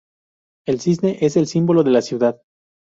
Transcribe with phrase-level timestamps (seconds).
[0.65, 2.41] El cisne es el símbolo de la ciudad.